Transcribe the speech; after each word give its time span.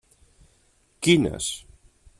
Quines? 1.09 1.51